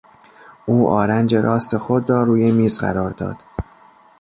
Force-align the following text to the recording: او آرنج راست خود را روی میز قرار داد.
او 0.65 0.89
آرنج 0.89 1.35
راست 1.35 1.77
خود 1.77 2.09
را 2.09 2.23
روی 2.23 2.51
میز 2.51 2.79
قرار 2.79 3.09
داد. 3.11 3.43